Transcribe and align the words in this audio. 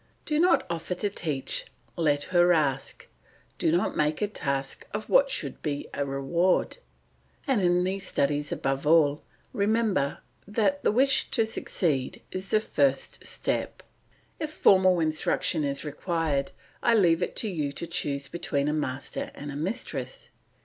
Do 0.25 0.39
not 0.39 0.65
offer 0.67 0.95
to 0.95 1.11
teach, 1.11 1.65
let 1.95 2.23
her 2.33 2.51
ask; 2.53 3.05
do 3.59 3.71
not 3.71 3.95
make 3.95 4.19
a 4.19 4.27
task 4.27 4.87
of 4.95 5.09
what 5.11 5.29
should 5.29 5.61
be 5.61 5.85
a 5.93 6.03
reward, 6.07 6.77
and 7.45 7.61
in 7.61 7.83
these 7.83 8.07
studies 8.07 8.51
above 8.51 8.87
all 8.87 9.21
remember 9.53 10.17
that 10.47 10.83
the 10.83 10.91
wish 10.91 11.29
to 11.29 11.45
succeed 11.45 12.23
is 12.31 12.49
the 12.49 12.59
first 12.59 13.27
step. 13.27 13.83
If 14.39 14.49
formal 14.51 14.99
instruction 14.99 15.63
is 15.63 15.85
required 15.85 16.51
I 16.81 16.95
leave 16.95 17.21
it 17.21 17.35
to 17.35 17.47
you 17.47 17.71
to 17.73 17.85
choose 17.85 18.27
between 18.27 18.67
a 18.67 18.73
master 18.73 19.29
and 19.35 19.51
a 19.51 19.55
mistress. 19.55 20.31